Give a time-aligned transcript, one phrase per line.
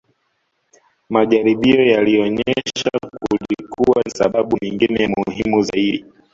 [1.09, 2.89] Majaribio yalionyesha
[3.25, 6.05] kulikuwa na sababu nyingine muhimu zaidi